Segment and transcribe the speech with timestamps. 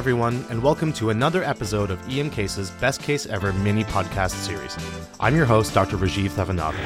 [0.00, 4.74] everyone, and welcome to another episode of EM Cases Best Case Ever mini podcast series.
[5.20, 5.98] I'm your host, Dr.
[5.98, 6.82] Rajiv Thavanathan.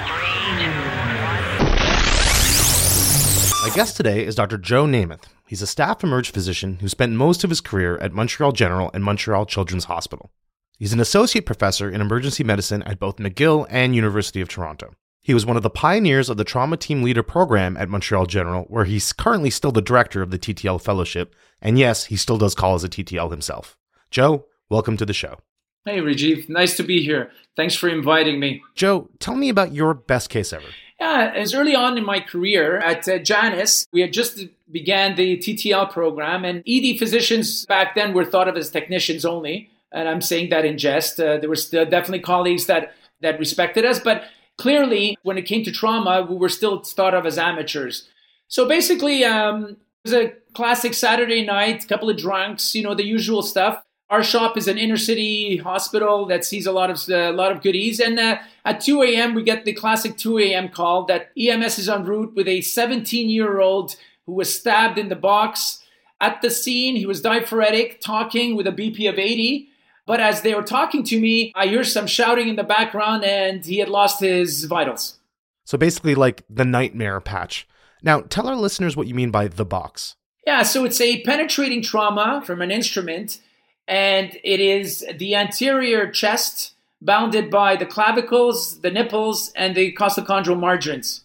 [3.63, 4.59] My guest today is Dr.
[4.59, 5.27] Joe Nemeth.
[5.47, 9.05] He's a staff emerge physician who spent most of his career at Montreal General and
[9.05, 10.33] Montreal Children's Hospital.
[10.77, 14.93] He's an associate professor in emergency medicine at both McGill and University of Toronto.
[15.23, 18.65] He was one of the pioneers of the Trauma Team Leader program at Montreal General,
[18.65, 21.35] where he's currently still the director of the TTL Fellowship.
[21.65, 23.77] And yes, he still does call as a TTL himself.
[24.11, 25.39] Joe, welcome to the show.
[25.87, 26.49] Hey, Rajiv.
[26.49, 27.31] Nice to be here.
[27.57, 28.63] Thanks for inviting me.
[28.75, 30.67] Joe, tell me about your best case ever.
[31.01, 34.41] Yeah, as early on in my career at uh, Janus, we had just
[34.71, 39.71] began the TTL program, and ED physicians back then were thought of as technicians only.
[39.91, 41.19] And I'm saying that in jest.
[41.19, 44.25] Uh, there were definitely colleagues that that respected us, but
[44.59, 48.09] clearly, when it came to trauma, we were still thought of as amateurs.
[48.49, 53.05] So basically, um, it was a classic Saturday night, couple of drunks, you know, the
[53.05, 53.83] usual stuff.
[54.11, 57.63] Our shop is an inner city hospital that sees a lot of a lot of
[57.63, 59.35] goodies, and uh, at 2 a.m.
[59.35, 60.69] we get the classic 2 a.m.
[60.69, 63.97] call that EMS is en route with a 17 year old
[64.27, 65.81] who was stabbed in the box.
[66.21, 69.69] At the scene, he was diaphoretic, talking with a BP of 80.
[70.07, 73.65] But as they were talking to me, I hear some shouting in the background and
[73.65, 75.19] he had lost his vitals.
[75.65, 77.67] So basically, like the nightmare patch.
[78.05, 80.15] Now, tell our listeners what you mean by the box.
[80.47, 83.41] Yeah, so it's a penetrating trauma from an instrument,
[83.89, 90.59] and it is the anterior chest bounded by the clavicles, the nipples, and the costochondral
[90.59, 91.23] margins.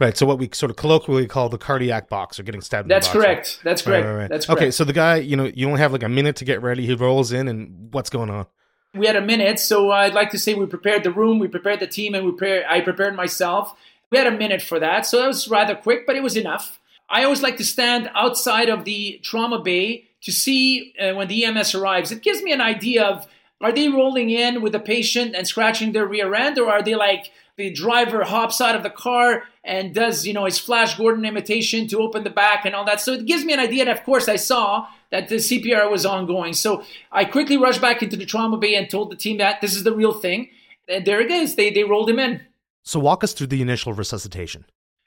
[0.00, 0.16] Right.
[0.16, 2.88] So what we sort of colloquially call the cardiac box or getting stabbed.
[2.88, 3.46] That's box, correct.
[3.46, 3.64] Right?
[3.64, 4.06] That's correct.
[4.06, 4.62] Right, right, That's correct.
[4.62, 4.70] Okay.
[4.72, 6.86] So the guy, you know, you only have like a minute to get ready.
[6.86, 8.46] He rolls in, and what's going on?
[8.94, 11.80] We had a minute, so I'd like to say we prepared the room, we prepared
[11.80, 12.64] the team, and we prepared.
[12.68, 13.74] I prepared myself.
[14.12, 16.78] We had a minute for that, so that was rather quick, but it was enough.
[17.08, 21.46] I always like to stand outside of the trauma bay to see uh, when the
[21.46, 22.12] EMS arrives.
[22.12, 23.26] It gives me an idea of
[23.62, 26.94] are they rolling in with the patient and scratching their rear end, or are they
[26.94, 31.24] like the driver hops out of the car and does, you know, his Flash Gordon
[31.24, 33.00] imitation to open the back and all that.
[33.00, 33.82] So it gives me an idea.
[33.82, 36.52] And of course, I saw that the CPR was ongoing.
[36.52, 39.74] So I quickly rushed back into the trauma bay and told the team that this
[39.74, 40.50] is the real thing.
[40.86, 41.54] And there it is.
[41.54, 42.42] They, they rolled him in.
[42.82, 44.64] So walk us through the initial resuscitation.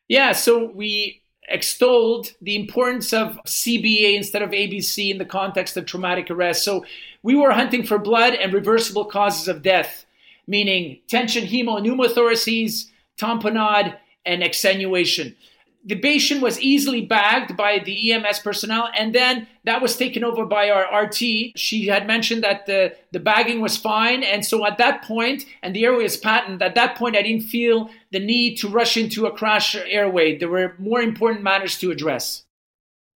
[0.08, 0.32] Yeah.
[0.34, 6.32] So we extolled the importance of CBA instead of ABC in the context of traumatic
[6.32, 6.64] arrest.
[6.64, 6.86] So
[7.24, 10.06] we were hunting for blood and reversible causes of death,
[10.48, 15.36] meaning tension hemopneumothoraces, tamponade, and exsanguination.
[15.88, 20.44] The patient was easily bagged by the EMS personnel, and then that was taken over
[20.44, 21.54] by our RT.
[21.56, 25.76] She had mentioned that the, the bagging was fine, and so at that point, and
[25.76, 29.28] the airway is patent, at that point, I didn't feel the need to rush into
[29.28, 30.38] a crash airway.
[30.38, 32.45] There were more important matters to address.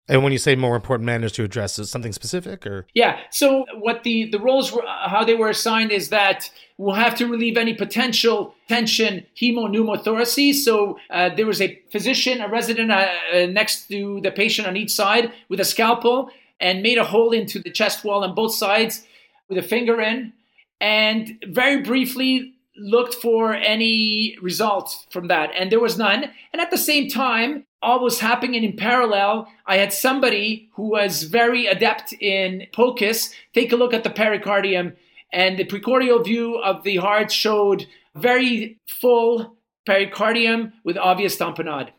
[0.09, 2.87] And when you say more important matters to address, is something specific or?
[2.95, 3.19] Yeah.
[3.31, 7.15] So what the the roles were, uh, how they were assigned is that we'll have
[7.17, 10.55] to relieve any potential tension hemopneumothoraces.
[10.55, 14.77] So uh, there was a physician, a resident uh, uh, next to the patient on
[14.77, 18.55] each side with a scalpel and made a hole into the chest wall on both
[18.55, 19.07] sides
[19.49, 20.33] with a finger in,
[20.81, 26.25] and very briefly looked for any result from that, and there was none.
[26.53, 29.49] And at the same time, all was happening in parallel.
[29.67, 34.97] I had somebody who was very adept in POCUS take a look at the pericardium,
[35.33, 39.57] and the precordial view of the heart showed very full
[39.87, 41.91] pericardium with obvious tamponade.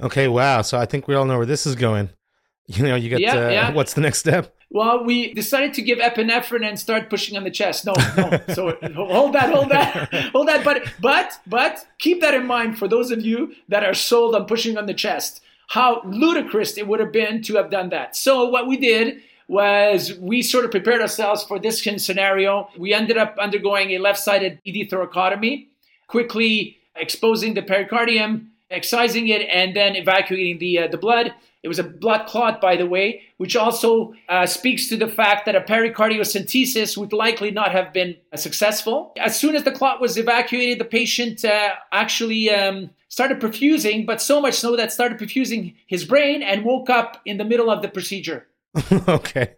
[0.00, 0.62] Okay, wow.
[0.62, 2.10] So I think we all know where this is going.
[2.66, 3.72] You know, you get yeah, uh, yeah.
[3.74, 4.56] what's the next step?
[4.74, 7.86] Well, we decided to give epinephrine and start pushing on the chest.
[7.86, 8.40] No, no.
[8.52, 10.64] So hold that, hold that, hold that.
[10.64, 14.46] But but but keep that in mind for those of you that are sold on
[14.46, 15.42] pushing on the chest.
[15.68, 18.16] How ludicrous it would have been to have done that.
[18.16, 22.68] So what we did was we sort of prepared ourselves for this scenario.
[22.76, 25.68] We ended up undergoing a left-sided ED thoracotomy,
[26.08, 31.34] quickly exposing the pericardium, excising it, and then evacuating the uh, the blood.
[31.62, 35.46] It was a blood clot, by the way, which also uh, speaks to the fact
[35.46, 39.14] that a pericardiocentesis would likely not have been uh, successful.
[39.18, 44.20] As soon as the clot was evacuated, the patient uh, actually um, started perfusing, but
[44.20, 47.80] so much so that started perfusing his brain and woke up in the middle of
[47.80, 48.46] the procedure.
[49.08, 49.54] okay.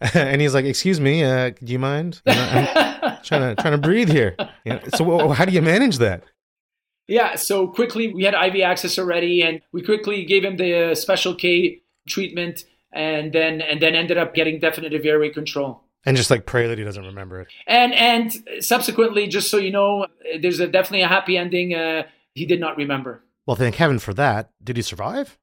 [0.14, 2.20] And he's like, "Excuse me, uh, do you mind?
[2.26, 6.24] I'm trying to trying to breathe here." You know, so, how do you manage that?
[7.06, 10.94] Yeah, so quickly we had IV access already, and we quickly gave him the uh,
[10.94, 15.82] special K treatment, and then and then ended up getting definitive airway control.
[16.06, 17.48] And just like pray that he doesn't remember it.
[17.66, 20.06] And and subsequently, just so you know,
[20.40, 21.74] there's a, definitely a happy ending.
[21.74, 22.04] Uh,
[22.34, 23.22] he did not remember.
[23.46, 24.50] Well, thank heaven for that.
[24.62, 25.38] Did he survive?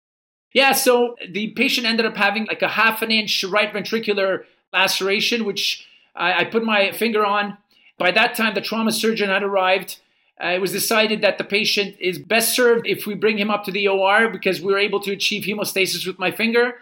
[0.54, 4.44] Yeah, so the patient ended up having like a half an inch right ventricular
[4.74, 7.58] laceration, which I, I put my finger on.
[7.98, 10.00] By that time, the trauma surgeon had arrived.
[10.44, 13.64] Uh, it was decided that the patient is best served if we bring him up
[13.66, 16.74] to the OR because we were able to achieve hemostasis with my finger.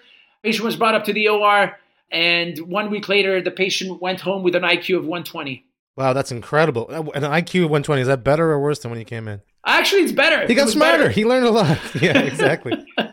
[0.43, 1.77] The patient was brought up to the OR,
[2.11, 5.65] and one week later, the patient went home with an IQ of 120.
[5.97, 6.87] Wow, that's incredible.
[6.89, 9.41] An IQ of 120, is that better or worse than when you came in?
[9.65, 10.47] Actually, it's better.
[10.47, 10.97] He got smarter.
[10.99, 11.09] Better.
[11.09, 11.77] He learned a lot.
[12.01, 12.85] Yeah, exactly.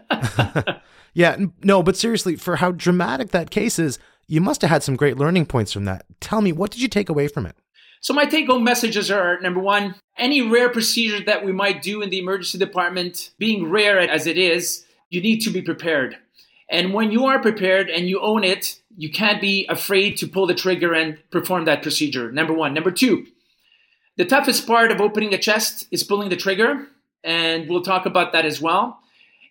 [1.15, 3.99] yeah, no, but seriously, for how dramatic that case is,
[4.29, 6.05] you must have had some great learning points from that.
[6.21, 7.57] Tell me, what did you take away from it?
[8.06, 12.03] So, my take home messages are number one, any rare procedure that we might do
[12.03, 16.17] in the emergency department, being rare as it is, you need to be prepared.
[16.70, 20.47] And when you are prepared and you own it, you can't be afraid to pull
[20.47, 22.31] the trigger and perform that procedure.
[22.31, 22.75] Number one.
[22.75, 23.26] Number two,
[24.17, 26.87] the toughest part of opening a chest is pulling the trigger,
[27.25, 29.00] and we'll talk about that as well.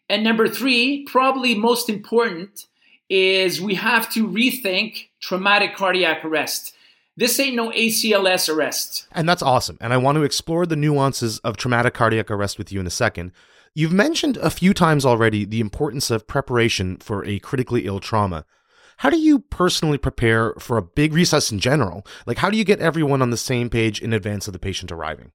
[0.08, 2.68] And number three, probably most important,
[3.10, 6.72] is we have to rethink traumatic cardiac arrest.
[7.18, 9.08] This ain't no ACLS arrest.
[9.12, 9.78] And that's awesome.
[9.80, 12.92] And I want to explore the nuances of traumatic cardiac arrest with you in a
[12.92, 13.32] second.
[13.74, 18.46] You've mentioned a few times already the importance of preparation for a critically ill trauma.
[18.98, 22.06] How do you personally prepare for a big resus in general?
[22.26, 24.92] Like, how do you get everyone on the same page in advance of the patient
[24.92, 25.32] arriving?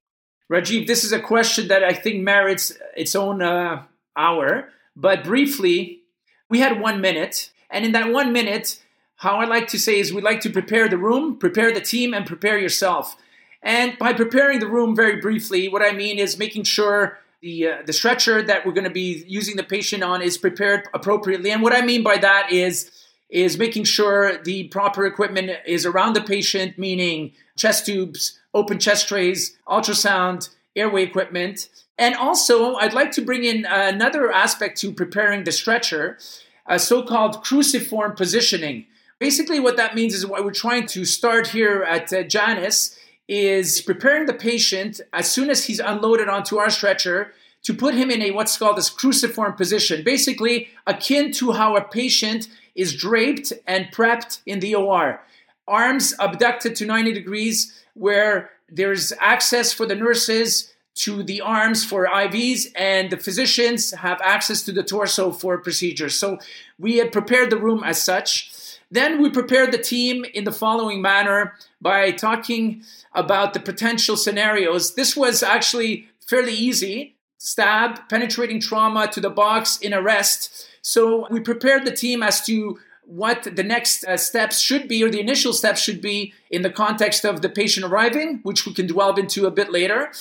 [0.51, 3.83] Rajiv, this is a question that I think merits its own uh,
[4.17, 4.69] hour.
[4.95, 6.01] But briefly,
[6.49, 7.51] we had one minute.
[7.69, 8.81] And in that one minute,
[9.21, 12.11] how I like to say is we like to prepare the room, prepare the team,
[12.15, 13.15] and prepare yourself.
[13.61, 17.77] And by preparing the room very briefly, what I mean is making sure the uh,
[17.85, 21.51] the stretcher that we're going to be using the patient on is prepared appropriately.
[21.51, 22.89] And what I mean by that is
[23.29, 29.07] is making sure the proper equipment is around the patient, meaning chest tubes, open chest
[29.07, 31.69] trays, ultrasound, airway equipment.
[31.95, 36.17] And also, I'd like to bring in another aspect to preparing the stretcher,
[36.65, 38.87] a so called cruciform positioning.
[39.21, 42.97] Basically, what that means is what we're trying to start here at uh, Janus
[43.27, 47.31] is preparing the patient as soon as he's unloaded onto our stretcher
[47.61, 51.83] to put him in a what's called this cruciform position, basically akin to how a
[51.83, 55.21] patient is draped and prepped in the OR.
[55.67, 62.07] Arms abducted to 90 degrees, where there's access for the nurses to the arms for
[62.07, 66.15] IVs, and the physicians have access to the torso for procedures.
[66.15, 66.39] So
[66.79, 68.51] we had prepared the room as such.
[68.91, 72.83] Then we prepared the team in the following manner by talking
[73.13, 74.95] about the potential scenarios.
[74.95, 80.67] This was actually fairly easy stab, penetrating trauma to the box in arrest.
[80.83, 85.09] So we prepared the team as to what the next uh, steps should be, or
[85.09, 88.85] the initial steps should be, in the context of the patient arriving, which we can
[88.85, 90.11] delve into a bit later.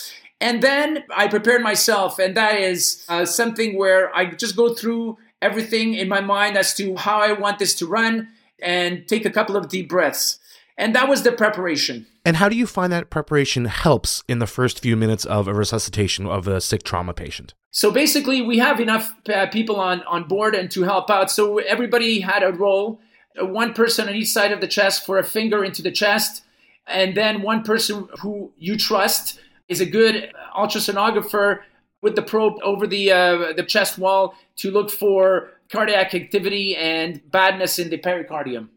[0.41, 5.19] And then I prepared myself, and that is uh, something where I just go through
[5.43, 8.29] everything in my mind as to how I want this to run
[8.63, 10.39] and take a couple of deep breaths.
[10.77, 12.07] And that was the preparation.
[12.25, 15.55] And how do you find that preparation helps in the first few minutes of a
[15.55, 17.55] resuscitation of a sick trauma patient?
[17.71, 21.31] So basically, we have enough uh, people on, on board and to help out.
[21.31, 23.01] So everybody had a role,
[23.41, 26.43] uh, one person on each side of the chest for a finger into the chest,
[26.87, 31.61] and then one person who you trust is a good ultrasonographer
[32.03, 37.21] with the probe over the uh, the chest wall to look for cardiac activity and
[37.31, 38.69] badness in the pericardium.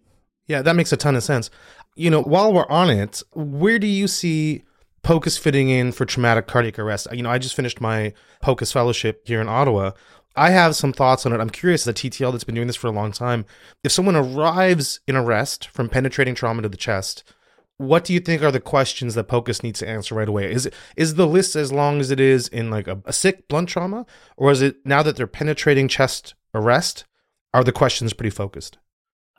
[0.48, 1.50] Yeah, that makes a ton of sense
[1.96, 4.64] you know, while we're on it, where do you see
[5.04, 7.08] POCUS fitting in for traumatic cardiac arrest?
[7.12, 9.92] You know, I just finished my POCUS fellowship here in Ottawa.
[10.36, 11.40] I have some thoughts on it.
[11.40, 13.46] I'm curious, a TTL that's been doing this for a long time,
[13.84, 17.24] if someone arrives in arrest from penetrating trauma to the chest,
[17.78, 20.52] what do you think are the questions that POCUS needs to answer right away?
[20.52, 23.48] Is it is the list as long as it is in like a, a sick
[23.48, 24.06] blunt trauma,
[24.38, 27.06] or is it now that they're penetrating chest arrest?
[27.54, 28.78] Are the questions pretty focused?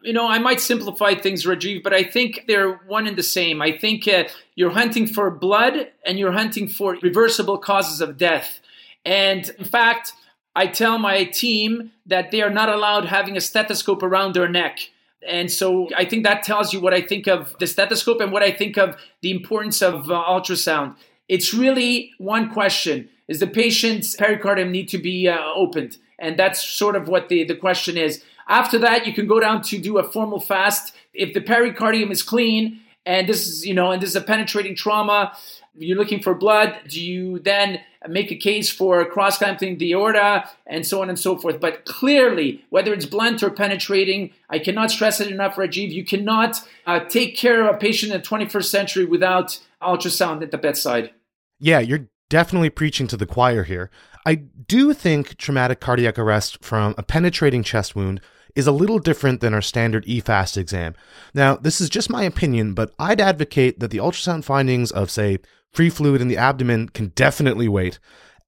[0.05, 3.63] you know, I might simplify things, Rajiv, but I think they're one and the same.
[3.63, 8.61] I think uh, you're hunting for blood and you're hunting for reversible causes of death.
[9.07, 10.13] And in fact,
[10.55, 14.79] I tell my team that they are not allowed having a stethoscope around their neck.
[15.27, 18.43] And so I think that tells you what I think of the stethoscope and what
[18.43, 20.97] I think of the importance of uh, ultrasound.
[21.29, 25.97] It's really one question Is the patient's pericardium need to be uh, opened?
[26.19, 28.23] And that's sort of what the, the question is.
[28.49, 30.95] After that, you can go down to do a formal fast.
[31.13, 34.75] If the pericardium is clean and this is, you know, and this is a penetrating
[34.75, 35.37] trauma,
[35.77, 40.49] you're looking for blood, do you then make a case for cross clamping the aorta
[40.67, 41.61] and so on and so forth?
[41.61, 46.61] But clearly, whether it's blunt or penetrating, I cannot stress it enough, Rajiv, you cannot
[46.87, 51.13] uh, take care of a patient in the 21st century without ultrasound at the bedside.
[51.59, 53.93] Yeah, you're definitely preaching to the choir here.
[54.27, 58.21] I do think traumatic cardiac arrest from a penetrating chest wound
[58.57, 60.97] is a little different than our standard EFAST exam.
[61.33, 65.39] Now, this is just my opinion, but I'd advocate that the ultrasound findings of, say,
[65.71, 68.01] free fluid in the abdomen can definitely wait.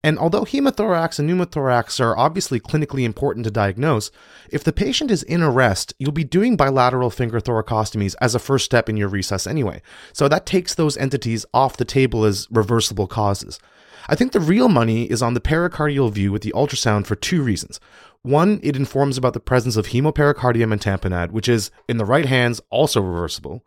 [0.02, 4.10] And although hemothorax and pneumothorax are obviously clinically important to diagnose,
[4.50, 8.64] if the patient is in arrest, you'll be doing bilateral finger thoracostomies as a first
[8.64, 9.80] step in your resus anyway.
[10.12, 13.60] So that takes those entities off the table as reversible causes.
[14.08, 17.42] I think the real money is on the pericardial view with the ultrasound for two
[17.42, 17.80] reasons.
[18.22, 22.26] One, it informs about the presence of hemopericardium and tamponade, which is, in the right
[22.26, 23.64] hands, also reversible,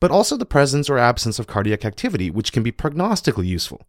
[0.00, 3.86] but also the presence or absence of cardiac activity, which can be prognostically useful.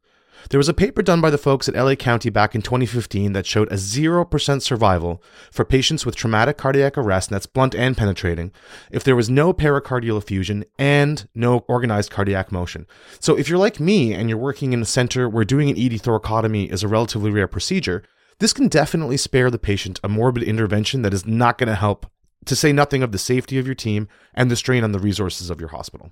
[0.50, 3.46] There was a paper done by the folks at LA County back in 2015 that
[3.46, 8.52] showed a 0% survival for patients with traumatic cardiac arrest, and that's blunt and penetrating,
[8.92, 12.86] if there was no pericardial effusion and no organized cardiac motion.
[13.20, 16.02] So if you're like me and you're working in a center where doing an ED
[16.02, 18.04] thoracotomy is a relatively rare procedure,
[18.40, 22.06] this can definitely spare the patient a morbid intervention that is not going to help,
[22.46, 25.50] to say nothing of the safety of your team and the strain on the resources
[25.50, 26.12] of your hospital.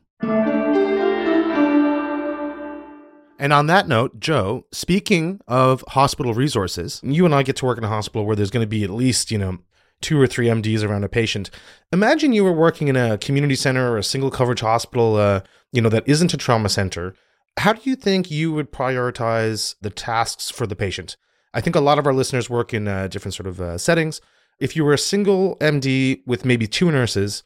[3.41, 7.79] And on that note, Joe, speaking of hospital resources, you and I get to work
[7.79, 9.57] in a hospital where there's going to be at least, you know,
[9.99, 11.49] two or three MDs around a patient.
[11.91, 15.81] Imagine you were working in a community center or a single coverage hospital, uh, you
[15.81, 17.15] know, that isn't a trauma center.
[17.57, 21.17] How do you think you would prioritize the tasks for the patient?
[21.51, 24.21] I think a lot of our listeners work in uh, different sort of uh, settings.
[24.59, 27.41] If you were a single MD with maybe two nurses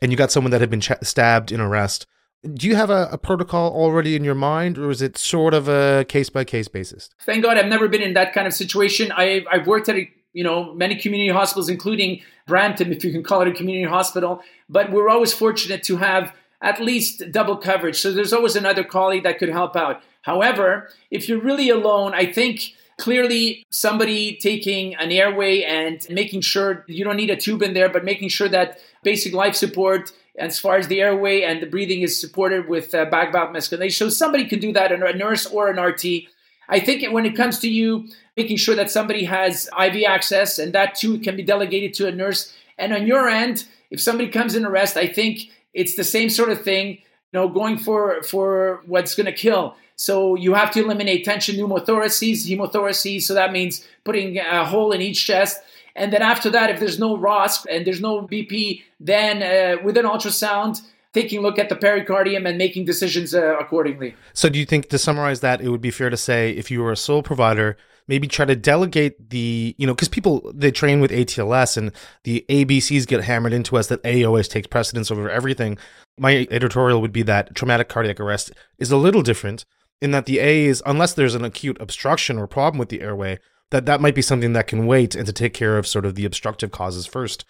[0.00, 2.06] and you got someone that had been ch- stabbed in arrest,
[2.52, 5.68] do you have a, a, protocol already in your mind, or is it sort of
[5.68, 7.10] a case by case basis?
[7.24, 9.12] Thank God, I've never been in that kind of situation.
[9.12, 13.22] I, I've worked at a, you know many community hospitals, including Brampton, if you can
[13.22, 14.42] call it a community hospital.
[14.68, 19.22] But we're always fortunate to have at least double coverage, so there's always another colleague
[19.22, 20.02] that could help out.
[20.22, 26.84] However, if you're really alone, I think clearly somebody taking an airway and making sure
[26.86, 30.58] you don't need a tube in there, but making sure that basic life support as
[30.58, 34.06] far as the airway and the breathing is supported with uh, bag valve mask ventilation.
[34.06, 36.04] So somebody can do that, a nurse or an RT.
[36.68, 40.72] I think when it comes to you making sure that somebody has IV access, and
[40.72, 42.52] that too can be delegated to a nurse.
[42.78, 46.50] And on your end, if somebody comes in arrest, I think it's the same sort
[46.50, 46.98] of thing.
[47.32, 49.76] You know, going for for what's going to kill.
[49.96, 53.22] So you have to eliminate tension pneumothoraces, hemothoraces.
[53.22, 55.60] So that means putting a hole in each chest.
[55.96, 59.96] And then after that, if there's no ROSC and there's no BP, then uh, with
[59.96, 60.80] an ultrasound,
[61.12, 64.14] taking a look at the pericardium and making decisions uh, accordingly.
[64.32, 66.82] So, do you think to summarize that, it would be fair to say if you
[66.82, 71.00] were a sole provider, maybe try to delegate the, you know, because people they train
[71.00, 71.92] with ATLS and
[72.24, 75.78] the ABCs get hammered into us that A always takes precedence over everything.
[76.18, 79.64] My editorial would be that traumatic cardiac arrest is a little different
[80.02, 83.38] in that the A is, unless there's an acute obstruction or problem with the airway,
[83.70, 86.14] that that might be something that can wait and to take care of sort of
[86.14, 87.44] the obstructive causes first.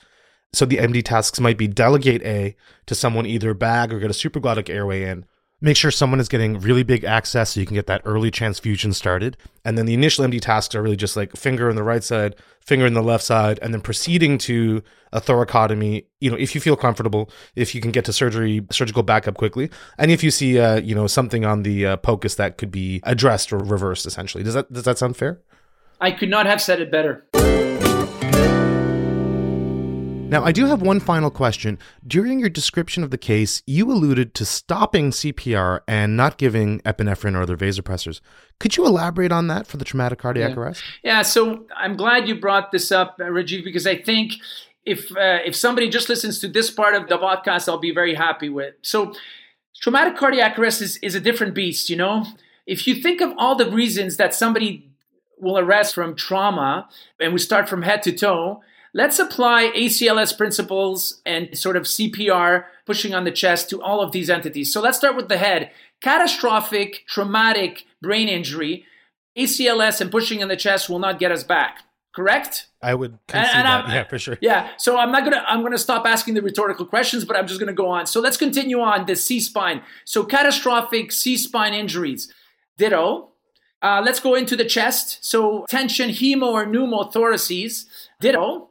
[0.54, 2.56] So the MD tasks might be delegate A
[2.86, 5.26] to someone either bag or get a supraglottic airway in.
[5.60, 8.92] Make sure someone is getting really big access so you can get that early transfusion
[8.92, 9.36] started.
[9.64, 12.36] And then the initial MD tasks are really just like finger in the right side,
[12.60, 16.04] finger in the left side, and then proceeding to a thoracotomy.
[16.20, 19.70] You know, if you feel comfortable, if you can get to surgery, surgical backup quickly,
[19.96, 23.00] and if you see, uh, you know, something on the uh, POCUS that could be
[23.04, 24.44] addressed or reversed, essentially.
[24.44, 25.40] Does that does that sound fair?
[26.00, 27.26] I could not have said it better.
[30.34, 31.78] Now, I do have one final question.
[32.04, 37.36] During your description of the case, you alluded to stopping CPR and not giving epinephrine
[37.36, 38.20] or other vasopressors.
[38.58, 40.56] Could you elaborate on that for the traumatic cardiac yeah.
[40.56, 40.82] arrest?
[41.04, 44.32] Yeah, so I'm glad you brought this up, uh, Rajiv, because I think
[44.84, 48.14] if uh, if somebody just listens to this part of the podcast, I'll be very
[48.14, 48.74] happy with.
[48.82, 49.14] So,
[49.80, 52.26] traumatic cardiac arrest is, is a different beast, you know?
[52.66, 54.90] If you think of all the reasons that somebody
[55.38, 56.88] will arrest from trauma,
[57.20, 58.62] and we start from head to toe,
[58.92, 64.12] let's apply ACLS principles and sort of CPR, pushing on the chest, to all of
[64.12, 64.72] these entities.
[64.72, 65.70] So let's start with the head.
[66.00, 68.84] Catastrophic, traumatic brain injury,
[69.36, 71.80] ACLS and pushing on the chest will not get us back.
[72.14, 72.68] Correct?
[72.80, 73.88] I would and, and that.
[73.88, 74.38] yeah, for sure.
[74.40, 74.68] Yeah.
[74.76, 77.72] So I'm not gonna I'm gonna stop asking the rhetorical questions, but I'm just gonna
[77.72, 78.06] go on.
[78.06, 79.82] So let's continue on the C spine.
[80.04, 82.32] So catastrophic C spine injuries.
[82.78, 83.30] Ditto.
[83.84, 85.18] Uh, let's go into the chest.
[85.20, 87.84] So tension, hemo or pneumothoraces,
[88.18, 88.70] ditto.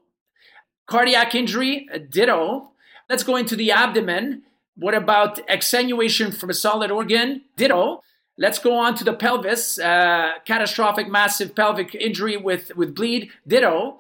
[0.88, 2.72] Cardiac injury, ditto.
[3.08, 4.42] Let's go into the abdomen.
[4.76, 7.44] What about exsanguination from a solid organ?
[7.58, 8.02] Ditto.
[8.40, 14.00] Let's go on to the pelvis, uh, catastrophic massive pelvic injury with, with bleed, ditto.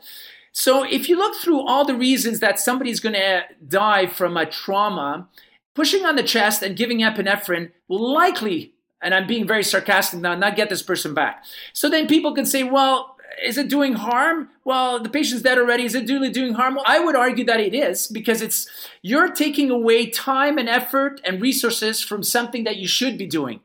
[0.51, 4.47] So if you look through all the reasons that somebody's going to die from a
[4.47, 5.27] trauma,
[5.75, 8.72] pushing on the chest and giving epinephrine will likely
[9.03, 11.43] and I'm being very sarcastic now, not get this person back.
[11.73, 14.49] So then people can say, well, is it doing harm?
[14.63, 15.85] Well, the patient's dead already.
[15.85, 16.75] Is it really doing harm?
[16.75, 18.67] Well, I would argue that it is because it's
[19.01, 23.59] you're taking away time and effort and resources from something that you should be doing.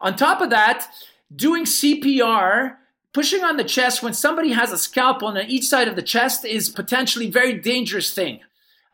[0.00, 0.88] On top of that,
[1.34, 2.76] doing CPR,
[3.12, 6.44] pushing on the chest when somebody has a scalpel on each side of the chest
[6.44, 8.40] is potentially very dangerous thing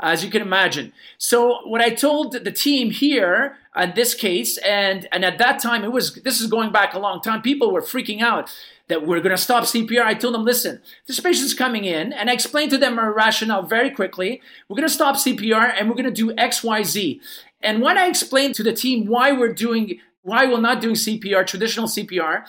[0.01, 0.93] as you can imagine.
[1.19, 5.61] So what I told the team here uh, in this case, and and at that
[5.61, 7.43] time it was this is going back a long time.
[7.43, 8.53] People were freaking out
[8.89, 10.03] that we're going to stop CPR.
[10.03, 13.63] I told them, listen, this patient's coming in, and I explained to them our rationale
[13.63, 14.41] very quickly.
[14.69, 17.21] We're going to stop CPR and we're going to do X, Y, Z.
[17.63, 21.47] And when I explained to the team why we're doing, why we're not doing CPR,
[21.47, 22.45] traditional CPR,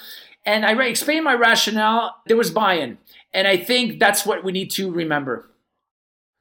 [0.46, 2.98] and I explained my rationale, there was buy-in,
[3.34, 5.50] and I think that's what we need to remember.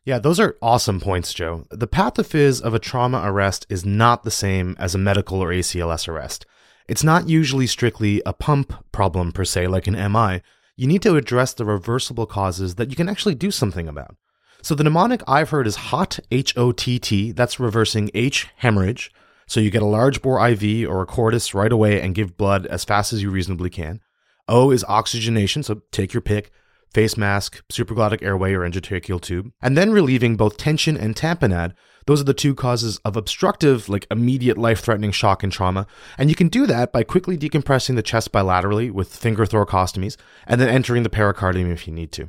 [0.08, 1.66] Yeah, those are awesome points, Joe.
[1.70, 6.08] The pathophys of a trauma arrest is not the same as a medical or ACLS
[6.08, 6.46] arrest.
[6.88, 10.40] It's not usually strictly a pump problem per se, like an MI.
[10.78, 14.16] You need to address the reversible causes that you can actually do something about.
[14.62, 17.32] So the mnemonic I've heard is HOT, H O T T.
[17.32, 19.12] That's reversing H, hemorrhage.
[19.46, 22.64] So you get a large bore IV or a cordis right away and give blood
[22.68, 24.00] as fast as you reasonably can.
[24.48, 26.50] O is oxygenation, so take your pick
[26.92, 31.74] face mask, supraglottic airway, or endotracheal tube, and then relieving both tension and tamponade.
[32.06, 35.86] Those are the two causes of obstructive, like immediate life threatening shock and trauma.
[36.16, 40.16] And you can do that by quickly decompressing the chest bilaterally with finger thoracostomies
[40.46, 42.28] and then entering the pericardium if you need to.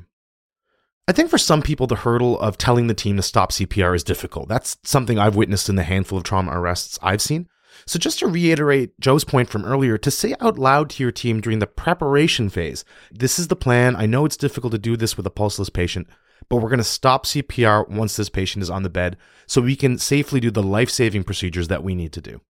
[1.07, 4.03] I think for some people, the hurdle of telling the team to stop CPR is
[4.03, 4.47] difficult.
[4.49, 7.47] That's something I've witnessed in the handful of trauma arrests I've seen.
[7.85, 11.41] So, just to reiterate Joe's point from earlier, to say out loud to your team
[11.41, 13.95] during the preparation phase, this is the plan.
[13.95, 16.07] I know it's difficult to do this with a pulseless patient,
[16.49, 19.75] but we're going to stop CPR once this patient is on the bed so we
[19.75, 22.41] can safely do the life saving procedures that we need to do.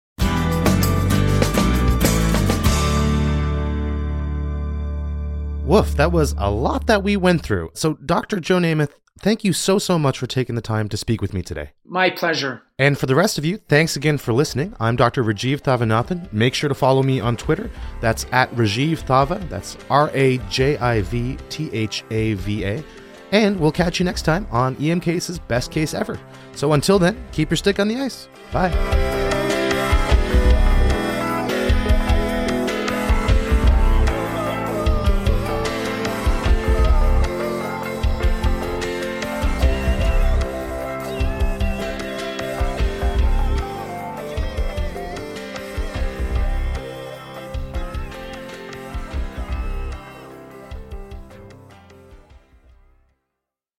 [5.70, 7.70] Woof, that was a lot that we went through.
[7.76, 8.40] So, Dr.
[8.40, 11.44] Joe Nemeth, thank you so, so much for taking the time to speak with me
[11.44, 11.74] today.
[11.86, 12.64] My pleasure.
[12.80, 14.76] And for the rest of you, thanks again for listening.
[14.80, 15.24] I'm Dr.
[15.24, 16.34] Rajiv Thavanathan.
[16.34, 17.70] Make sure to follow me on Twitter.
[18.02, 19.48] That's at Rajiv Thava.
[19.48, 22.84] That's R A J I V T H A V A.
[23.32, 26.20] And we'll catch you next time on EM Cases Best Case Ever.
[26.56, 28.28] So until then, keep your stick on the ice.
[28.52, 29.19] Bye.